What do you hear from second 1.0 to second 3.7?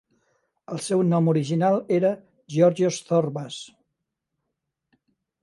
nom original era Georgios Zorbas.